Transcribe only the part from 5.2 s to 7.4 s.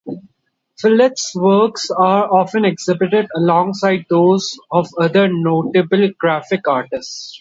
notable graphic artists.